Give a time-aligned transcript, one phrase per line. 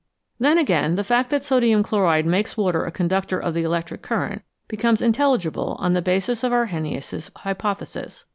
[0.39, 4.41] Then, again, the fact that sodium chloride makes water a conductor of the electric current
[4.67, 8.25] becomes in telligible on the basis of Arrhenius' hypothesis.